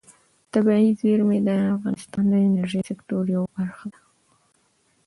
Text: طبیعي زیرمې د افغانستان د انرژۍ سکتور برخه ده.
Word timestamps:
طبیعي 0.53 0.89
زیرمې 1.01 1.39
د 1.47 1.49
افغانستان 1.75 2.23
د 2.29 2.33
انرژۍ 2.47 2.81
سکتور 2.89 3.25
برخه 3.57 3.85
ده. 3.93 4.01